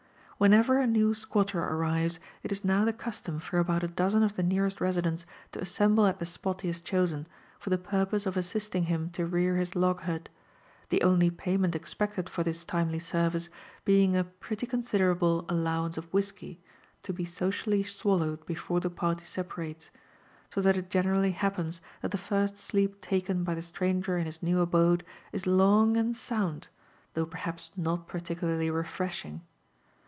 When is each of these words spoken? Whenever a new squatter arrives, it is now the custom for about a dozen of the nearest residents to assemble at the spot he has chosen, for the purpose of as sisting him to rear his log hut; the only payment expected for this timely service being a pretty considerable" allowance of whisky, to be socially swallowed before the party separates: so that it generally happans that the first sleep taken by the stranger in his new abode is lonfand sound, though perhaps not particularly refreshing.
Whenever 0.41 0.79
a 0.79 0.87
new 0.87 1.13
squatter 1.13 1.63
arrives, 1.63 2.19
it 2.41 2.51
is 2.51 2.65
now 2.65 2.83
the 2.83 2.91
custom 2.91 3.39
for 3.39 3.59
about 3.59 3.83
a 3.83 3.87
dozen 3.87 4.23
of 4.23 4.35
the 4.35 4.41
nearest 4.41 4.81
residents 4.81 5.23
to 5.51 5.61
assemble 5.61 6.07
at 6.07 6.17
the 6.17 6.25
spot 6.25 6.61
he 6.61 6.67
has 6.67 6.81
chosen, 6.81 7.27
for 7.59 7.69
the 7.69 7.77
purpose 7.77 8.25
of 8.25 8.35
as 8.35 8.47
sisting 8.51 8.85
him 8.85 9.11
to 9.11 9.27
rear 9.27 9.57
his 9.57 9.75
log 9.75 10.01
hut; 10.01 10.29
the 10.89 11.03
only 11.03 11.29
payment 11.29 11.75
expected 11.75 12.27
for 12.27 12.43
this 12.43 12.65
timely 12.65 12.97
service 12.97 13.49
being 13.85 14.15
a 14.15 14.23
pretty 14.23 14.65
considerable" 14.65 15.45
allowance 15.47 15.95
of 15.95 16.11
whisky, 16.11 16.59
to 17.03 17.13
be 17.13 17.23
socially 17.23 17.83
swallowed 17.83 18.43
before 18.47 18.79
the 18.79 18.89
party 18.89 19.25
separates: 19.25 19.91
so 20.49 20.59
that 20.59 20.75
it 20.75 20.89
generally 20.89 21.33
happans 21.33 21.81
that 22.01 22.09
the 22.09 22.17
first 22.17 22.57
sleep 22.57 22.99
taken 22.99 23.43
by 23.43 23.53
the 23.53 23.61
stranger 23.61 24.17
in 24.17 24.25
his 24.25 24.41
new 24.41 24.59
abode 24.59 25.03
is 25.31 25.43
lonfand 25.45 26.15
sound, 26.15 26.67
though 27.13 27.27
perhaps 27.27 27.69
not 27.77 28.07
particularly 28.07 28.71
refreshing. 28.71 29.41